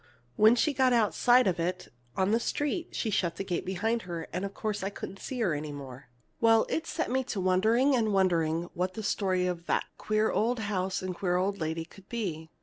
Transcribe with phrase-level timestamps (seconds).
[0.35, 4.27] When she got outside of it, on the street, she shut the gate behind her,
[4.33, 6.09] and of course I couldn't see her any more.
[6.39, 10.57] "Well, it set me to wondering and wondering what the story of that queer old
[10.61, 12.49] house and queer little old lady could be.